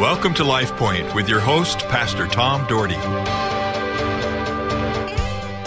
[0.00, 2.94] Welcome to Life Point with your host, Pastor Tom Dougherty.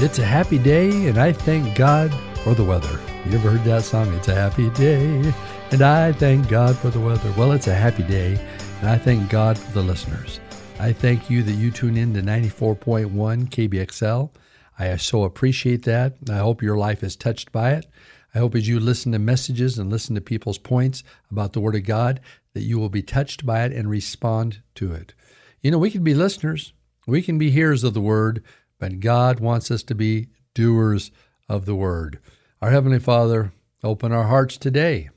[0.00, 2.14] It's a happy day, and I thank God
[2.44, 3.00] for the weather.
[3.26, 4.14] You ever heard that song?
[4.14, 5.34] It's a happy day,
[5.72, 7.34] and I thank God for the weather.
[7.36, 8.38] Well, it's a happy day,
[8.80, 10.38] and I thank God for the listeners.
[10.78, 13.10] I thank you that you tune in to 94.1
[13.48, 14.30] KBXL.
[14.78, 16.14] I so appreciate that.
[16.30, 17.86] I hope your life is touched by it.
[18.34, 21.74] I hope as you listen to messages and listen to people's points about the Word
[21.74, 22.20] of God,
[22.54, 25.14] that you will be touched by it and respond to it.
[25.60, 26.72] You know, we can be listeners,
[27.06, 28.42] we can be hearers of the Word,
[28.78, 31.10] but God wants us to be doers
[31.48, 32.20] of the Word.
[32.62, 33.52] Our Heavenly Father,
[33.82, 35.10] open our hearts today.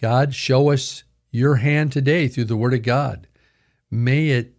[0.00, 3.26] God, show us your hand today through the Word of God.
[3.90, 4.54] May it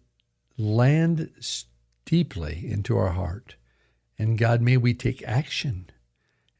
[0.58, 1.30] land
[2.04, 3.56] deeply into our heart.
[4.18, 5.90] And God, may we take action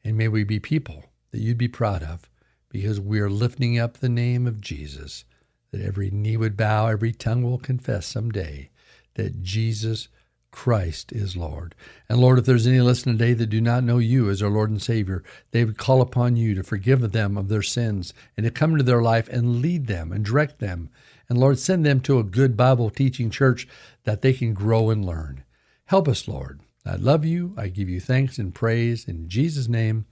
[0.03, 2.29] and may we be people that you'd be proud of
[2.69, 5.25] because we are lifting up the name of Jesus,
[5.71, 8.69] that every knee would bow, every tongue will confess someday
[9.15, 10.07] that Jesus
[10.51, 11.75] Christ is Lord.
[12.07, 14.71] And Lord, if there's any listening today that do not know you as our Lord
[14.71, 18.51] and Savior, they would call upon you to forgive them of their sins and to
[18.51, 20.89] come into their life and lead them and direct them.
[21.27, 23.67] And Lord, send them to a good Bible teaching church
[24.05, 25.43] that they can grow and learn.
[25.85, 26.61] Help us, Lord.
[26.85, 27.53] I love you.
[27.57, 30.05] I give you thanks and praise in Jesus' name.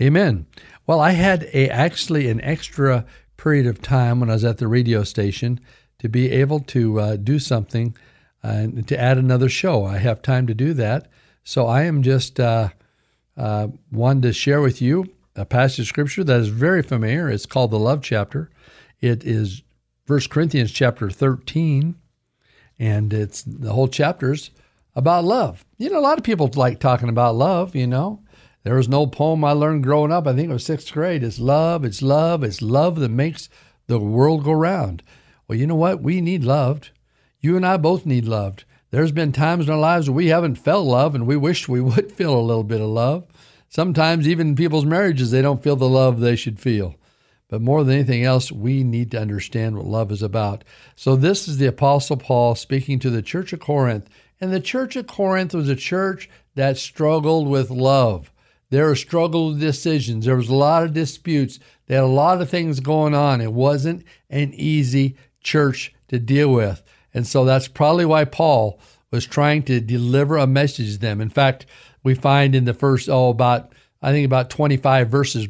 [0.00, 0.46] Amen.
[0.86, 3.04] Well, I had a actually an extra
[3.36, 5.60] period of time when I was at the radio station
[5.98, 7.94] to be able to uh, do something
[8.42, 9.84] and uh, to add another show.
[9.84, 11.08] I have time to do that,
[11.44, 12.70] so I am just uh,
[13.36, 17.28] uh, wanted to share with you a passage of scripture that is very familiar.
[17.28, 18.50] It's called the love chapter.
[19.00, 19.62] It is
[20.06, 21.94] 1 Corinthians chapter 13,
[22.78, 24.50] and it's the whole chapter's
[24.94, 25.64] about love.
[25.76, 28.22] You know, a lot of people like talking about love, you know.
[28.62, 30.26] There was no poem I learned growing up.
[30.26, 31.22] I think it was sixth grade.
[31.22, 33.48] It's love, it's love, it's love that makes
[33.86, 35.02] the world go round.
[35.48, 36.02] Well, you know what?
[36.02, 36.90] We need loved.
[37.40, 38.64] You and I both need loved.
[38.90, 41.80] There's been times in our lives where we haven't felt love and we wish we
[41.80, 43.26] would feel a little bit of love.
[43.68, 46.96] Sometimes, even in people's marriages, they don't feel the love they should feel.
[47.48, 50.64] But more than anything else, we need to understand what love is about.
[50.96, 54.08] So, this is the Apostle Paul speaking to the church of Corinth.
[54.40, 58.29] And the church of Corinth was a church that struggled with love.
[58.70, 60.24] There were struggle decisions.
[60.24, 61.58] There was a lot of disputes.
[61.86, 63.40] They had a lot of things going on.
[63.40, 66.82] It wasn't an easy church to deal with.
[67.12, 71.20] And so that's probably why Paul was trying to deliver a message to them.
[71.20, 71.66] In fact,
[72.04, 75.48] we find in the first, oh, about, I think about 25 verses,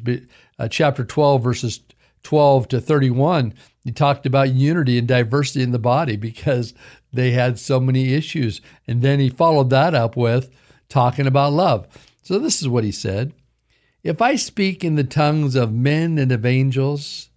[0.58, 1.80] uh, chapter 12, verses
[2.22, 3.54] 12 to 31,
[3.84, 6.74] he talked about unity and diversity in the body because
[7.12, 8.60] they had so many issues.
[8.86, 10.50] And then he followed that up with
[10.88, 11.86] talking about love.
[12.22, 13.32] So this is what he said
[14.02, 17.30] If I speak in the tongues of men and of angels,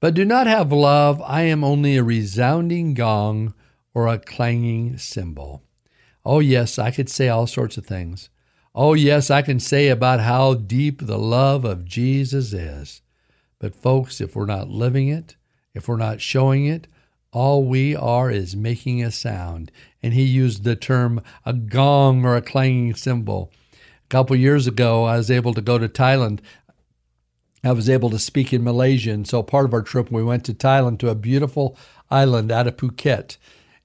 [0.00, 3.54] but do not have love, I am only a resounding gong
[3.92, 5.62] or a clanging cymbal.
[6.24, 8.30] Oh, yes, I could say all sorts of things.
[8.74, 13.02] Oh, yes, I can say about how deep the love of Jesus is.
[13.58, 15.36] But, folks, if we're not living it,
[15.74, 16.86] if we're not showing it,
[17.32, 19.70] all we are is making a sound.
[20.02, 23.52] And he used the term a gong or a clanging cymbal
[24.10, 26.40] couple years ago, I was able to go to Thailand.
[27.64, 29.24] I was able to speak in Malaysian.
[29.24, 31.78] So part of our trip, we went to Thailand to a beautiful
[32.10, 33.36] island out of Phuket.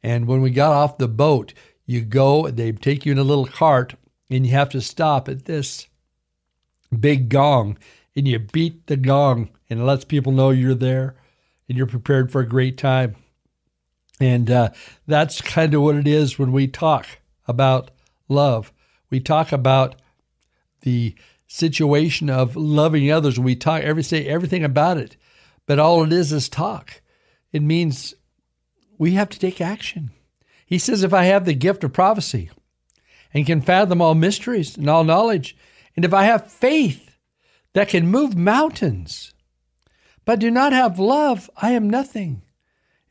[0.04, 1.54] And when we got off the boat,
[1.86, 3.96] you go, they take you in a little cart,
[4.30, 5.88] and you have to stop at this
[7.00, 7.78] big gong,
[8.16, 11.16] and you beat the gong, and it lets people know you're there
[11.68, 13.16] and you're prepared for a great time.
[14.20, 14.70] And uh,
[15.08, 17.08] that's kind of what it is when we talk
[17.48, 17.92] about
[18.30, 18.72] love.
[19.10, 19.96] We talk about
[20.86, 21.14] the
[21.48, 23.38] situation of loving others.
[23.38, 25.18] We talk every say everything about it,
[25.66, 27.02] but all it is is talk.
[27.52, 28.14] It means
[28.98, 30.12] we have to take action.
[30.66, 32.50] He says, if I have the gift of prophecy
[33.34, 35.56] and can fathom all mysteries and all knowledge,
[35.96, 37.18] and if I have faith
[37.74, 39.34] that can move mountains,
[40.24, 42.42] but do not have love, I am nothing.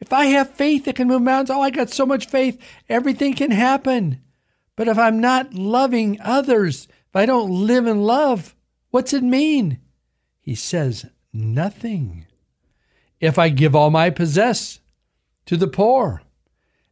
[0.00, 3.34] If I have faith that can move mountains, oh, I got so much faith, everything
[3.34, 4.20] can happen.
[4.76, 8.56] But if I'm not loving others, if I don't live in love,
[8.90, 9.78] what's it mean?
[10.40, 12.26] He says, nothing.
[13.20, 14.80] If I give all my possess
[15.46, 16.22] to the poor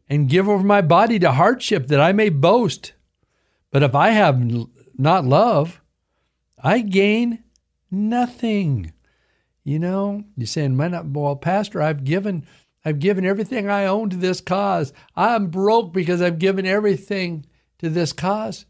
[0.09, 2.93] and give over my body to hardship that I may boast,
[3.73, 4.41] but if I have
[4.97, 5.83] not love,
[6.63, 7.43] I gain
[7.91, 8.93] nothing.
[9.65, 10.77] You know, you're saying,
[11.13, 12.47] well, Pastor, I've given,
[12.85, 14.93] I've given everything I own to this cause.
[15.17, 17.45] I'm broke because I've given everything
[17.79, 18.67] to this cause.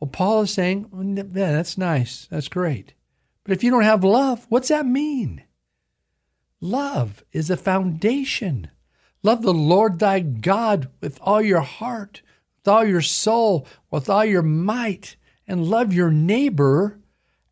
[0.00, 0.86] Well, Paul is saying,
[1.16, 2.26] yeah, that's nice.
[2.30, 2.94] That's great.
[3.44, 5.42] But if you don't have love, what's that mean?
[6.60, 8.70] Love is a foundation.
[9.22, 12.22] Love the Lord thy God with all your heart,
[12.58, 15.16] with all your soul, with all your might,
[15.46, 16.98] and love your neighbor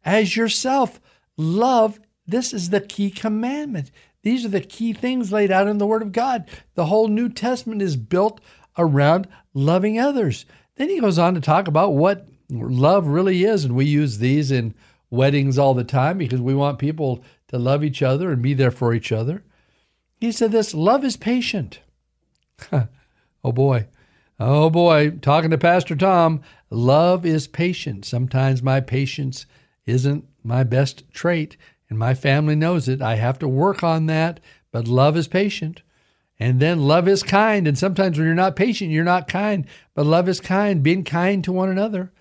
[0.05, 1.01] as yourself.
[1.37, 3.91] Love, this is the key commandment.
[4.23, 6.49] These are the key things laid out in the Word of God.
[6.75, 8.41] The whole New Testament is built
[8.77, 10.47] around loving others.
[10.77, 14.51] Then he goes on to talk about what love really is, and we use these
[14.51, 14.75] in
[15.11, 18.71] weddings all the time because we want people to love each other and be there
[18.71, 19.43] for each other.
[20.21, 21.81] He said this love is patient.
[22.73, 23.87] oh boy.
[24.41, 25.11] Oh boy.
[25.11, 28.05] Talking to Pastor Tom, love is patient.
[28.05, 29.47] Sometimes my patience
[29.87, 31.57] isn't my best trait,
[31.89, 33.01] and my family knows it.
[33.01, 34.41] I have to work on that,
[34.71, 35.83] but love is patient.
[36.41, 37.67] And then love is kind.
[37.67, 41.43] And sometimes when you're not patient, you're not kind, but love is kind, being kind
[41.45, 42.13] to one another.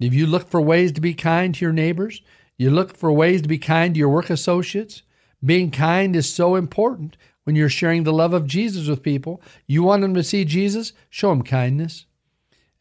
[0.00, 2.22] If you look for ways to be kind to your neighbors,
[2.56, 5.02] you look for ways to be kind to your work associates,
[5.44, 9.42] being kind is so important when you're sharing the love of Jesus with people.
[9.66, 12.06] You want them to see Jesus, show them kindness.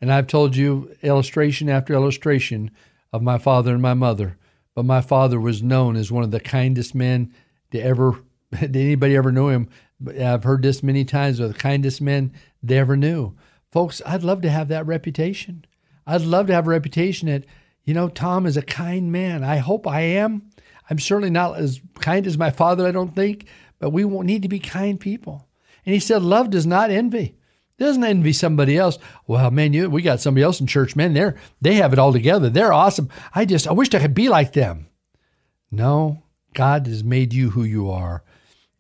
[0.02, 2.72] And I've told you illustration after illustration
[3.12, 4.38] of my father and my mother.
[4.76, 7.34] But my father was known as one of the kindest men
[7.72, 8.20] to ever,
[8.60, 9.70] did anybody ever know him.
[10.20, 12.32] I've heard this many times, the kindest men
[12.64, 13.36] they ever knew.
[13.72, 15.66] Folks, I'd love to have that reputation.
[16.10, 17.46] I'd love to have a reputation that,
[17.84, 19.44] you know, Tom is a kind man.
[19.44, 20.50] I hope I am.
[20.90, 23.48] I'm certainly not as kind as my father, I don't think,
[23.78, 25.48] but we need to be kind people.
[25.86, 27.36] And he said, love does not envy.
[27.78, 28.98] Doesn't envy somebody else.
[29.28, 31.14] Well, man, you, we got somebody else in church, man.
[31.14, 32.50] They're, they have it all together.
[32.50, 33.10] They're awesome.
[33.34, 34.88] I just, I wish I could be like them.
[35.72, 36.24] No,
[36.54, 38.24] God has made you who you are.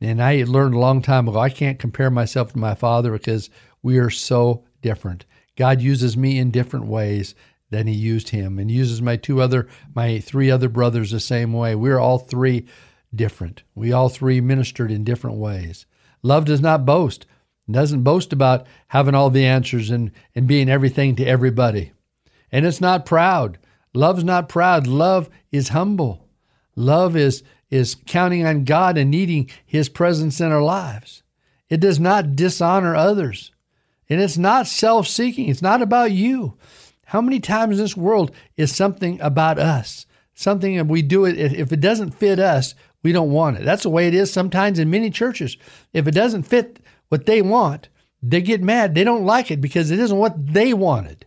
[0.01, 3.49] And I learned a long time ago, I can't compare myself to my father because
[3.83, 5.25] we are so different.
[5.59, 7.35] God uses me in different ways
[7.69, 11.51] than he used him and uses my two other my three other brothers the same
[11.51, 11.75] way.
[11.75, 12.65] We're all three
[13.13, 13.63] different.
[13.75, 15.85] We all three ministered in different ways.
[16.23, 17.25] Love does not boast.
[17.67, 21.91] It doesn't boast about having all the answers and, and being everything to everybody.
[22.53, 23.57] And it's not proud.
[23.93, 24.87] Love's not proud.
[24.87, 26.25] Love is humble.
[26.77, 31.21] Love is is counting on God and needing his presence in our lives.
[31.67, 33.51] It does not dishonor others.
[34.09, 36.57] And it's not self seeking, it's not about you.
[37.05, 40.05] How many times in this world is something about us?
[40.33, 43.65] Something that we do it, if it doesn't fit us, we don't want it.
[43.65, 45.57] That's the way it is sometimes in many churches.
[45.93, 46.79] If it doesn't fit
[47.09, 47.89] what they want,
[48.21, 48.95] they get mad.
[48.95, 51.25] They don't like it because it isn't what they wanted.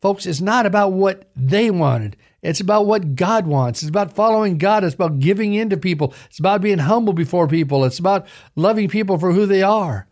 [0.00, 2.16] Folks, it's not about what they wanted.
[2.42, 3.82] It's about what God wants.
[3.82, 4.84] It's about following God.
[4.84, 6.12] It's about giving in to people.
[6.26, 7.84] It's about being humble before people.
[7.84, 10.06] It's about loving people for who they are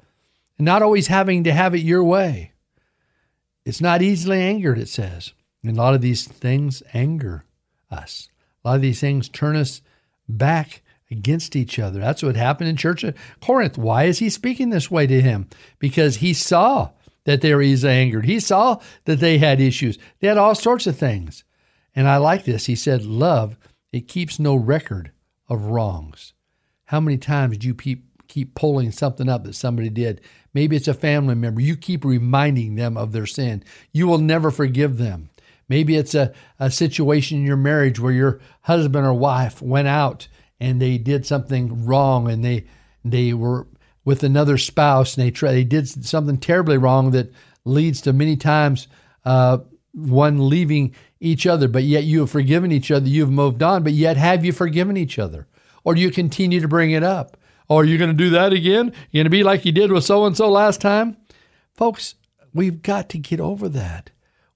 [0.58, 2.52] and not always having to have it your way.
[3.64, 5.32] It's not easily angered, it says.
[5.62, 7.44] And a lot of these things anger
[7.90, 8.28] us.
[8.64, 9.82] A lot of these things turn us
[10.28, 12.00] back against each other.
[12.00, 13.78] That's what happened in church at Corinth.
[13.78, 15.48] Why is he speaking this way to him?
[15.78, 16.90] Because he saw
[17.24, 18.24] that they were easily angered.
[18.24, 19.98] He saw that they had issues.
[20.20, 21.44] They had all sorts of things.
[21.94, 22.66] And I like this.
[22.66, 23.56] He said, Love,
[23.92, 25.12] it keeps no record
[25.48, 26.32] of wrongs.
[26.86, 30.20] How many times do you keep, keep pulling something up that somebody did
[30.54, 31.60] Maybe it's a family member.
[31.60, 33.64] You keep reminding them of their sin.
[33.92, 35.30] You will never forgive them.
[35.68, 40.28] Maybe it's a, a situation in your marriage where your husband or wife went out
[40.60, 42.66] and they did something wrong and they
[43.04, 43.66] they were
[44.04, 47.32] with another spouse and they they did something terribly wrong that
[47.64, 48.86] leads to many times
[49.24, 49.58] uh,
[49.92, 53.92] one leaving each other, but yet you have forgiven each other, you've moved on, but
[53.92, 55.46] yet have you forgiven each other?
[55.84, 57.36] Or do you continue to bring it up?
[57.72, 58.92] Oh, are you going to do that again?
[59.10, 61.16] You're going to be like you did with so and so last time?
[61.72, 62.16] Folks,
[62.52, 64.10] we've got to get over that.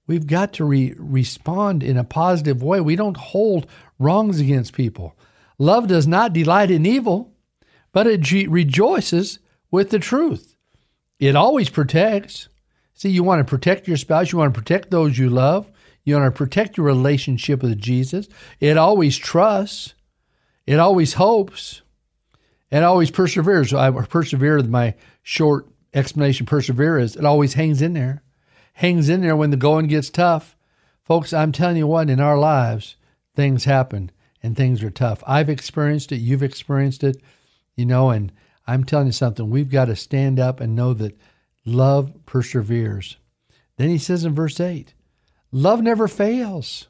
[0.05, 2.79] We've got to re- respond in a positive way.
[2.79, 3.65] We don't hold
[3.97, 5.17] wrongs against people.
[5.57, 7.33] Love does not delight in evil,
[7.91, 9.39] but it ge- rejoices
[9.71, 10.55] with the truth.
[11.17, 12.49] It always protects.
[12.93, 15.71] See, you want to protect your spouse, you want to protect those you love,
[16.03, 18.27] you want to protect your relationship with Jesus.
[18.59, 19.95] It always trusts,
[20.67, 21.81] it always hopes,
[22.71, 23.73] and always perseveres.
[23.73, 26.45] I persevere with my short explanation.
[26.45, 28.23] Persevere is it always hangs in there,
[28.73, 30.55] hangs in there when the going gets tough.
[31.03, 32.95] Folks, I'm telling you what, in our lives,
[33.35, 34.11] things happen
[34.43, 35.23] and things are tough.
[35.25, 36.17] I've experienced it.
[36.17, 37.21] You've experienced it,
[37.75, 38.31] you know, and
[38.67, 39.49] I'm telling you something.
[39.49, 41.17] We've got to stand up and know that
[41.65, 43.17] love perseveres.
[43.77, 44.93] Then he says in verse 8,
[45.51, 46.87] love never fails.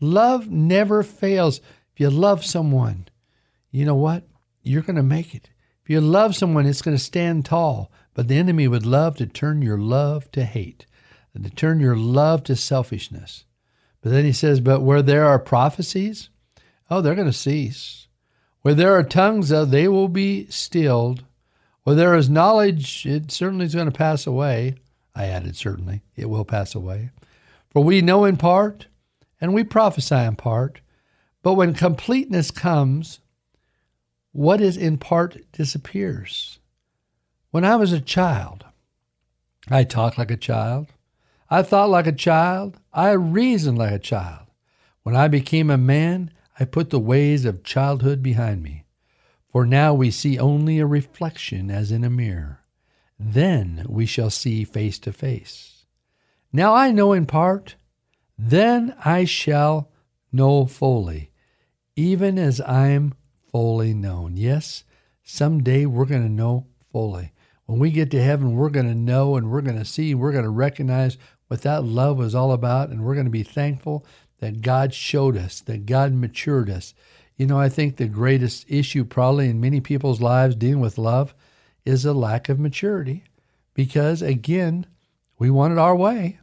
[0.00, 1.58] Love never fails.
[1.92, 3.06] If you love someone,
[3.70, 4.24] you know what?
[4.64, 5.50] You're going to make it.
[5.82, 7.92] If you love someone, it's going to stand tall.
[8.14, 10.86] But the enemy would love to turn your love to hate,
[11.40, 13.44] to turn your love to selfishness.
[14.00, 16.30] But then he says, But where there are prophecies,
[16.90, 18.08] oh, they're going to cease.
[18.62, 21.24] Where there are tongues, uh, they will be stilled.
[21.82, 24.76] Where there is knowledge, it certainly is going to pass away.
[25.14, 27.10] I added, certainly, it will pass away.
[27.70, 28.86] For we know in part,
[29.40, 30.80] and we prophesy in part.
[31.42, 33.20] But when completeness comes,
[34.34, 36.58] what is in part disappears.
[37.52, 38.64] When I was a child,
[39.70, 40.88] I talked like a child.
[41.48, 42.80] I thought like a child.
[42.92, 44.48] I reasoned like a child.
[45.04, 48.86] When I became a man, I put the ways of childhood behind me.
[49.52, 52.64] For now we see only a reflection as in a mirror.
[53.20, 55.84] Then we shall see face to face.
[56.52, 57.76] Now I know in part,
[58.36, 59.92] then I shall
[60.32, 61.30] know fully,
[61.94, 63.14] even as I'm
[63.54, 64.36] fully known.
[64.36, 64.82] Yes,
[65.22, 67.30] someday we're going to know fully.
[67.66, 70.32] When we get to heaven, we're going to know and we're going to see, we're
[70.32, 74.04] going to recognize what that love was all about, and we're going to be thankful
[74.40, 76.94] that God showed us, that God matured us.
[77.36, 81.32] You know, I think the greatest issue, probably in many people's lives dealing with love,
[81.84, 83.22] is a lack of maturity.
[83.72, 84.84] Because again,
[85.38, 86.40] we want it our way.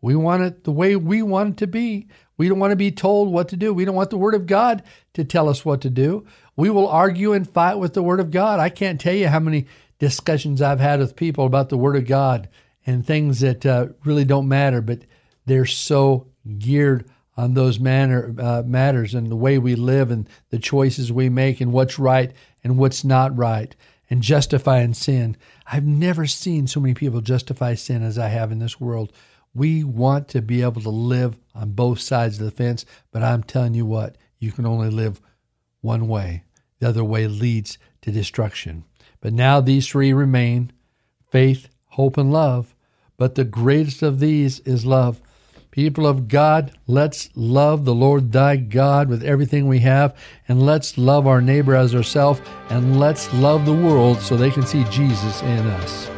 [0.00, 2.08] We want it the way we want it to be.
[2.36, 3.74] We don't want to be told what to do.
[3.74, 6.24] We don't want the Word of God to tell us what to do.
[6.56, 8.60] We will argue and fight with the Word of God.
[8.60, 9.66] I can't tell you how many
[9.98, 12.48] discussions I've had with people about the Word of God
[12.86, 15.00] and things that uh, really don't matter, but
[15.46, 16.28] they're so
[16.58, 21.28] geared on those manner, uh, matters and the way we live and the choices we
[21.28, 22.32] make and what's right
[22.64, 23.74] and what's not right
[24.10, 25.36] and justifying sin.
[25.66, 29.12] I've never seen so many people justify sin as I have in this world.
[29.54, 33.42] We want to be able to live on both sides of the fence, but I'm
[33.42, 35.20] telling you what, you can only live
[35.80, 36.44] one way.
[36.78, 38.84] The other way leads to destruction.
[39.20, 40.72] But now these three remain
[41.30, 42.74] faith, hope, and love.
[43.16, 45.20] But the greatest of these is love.
[45.70, 50.16] People of God, let's love the Lord thy God with everything we have,
[50.48, 52.40] and let's love our neighbor as ourselves,
[52.70, 56.17] and let's love the world so they can see Jesus in us.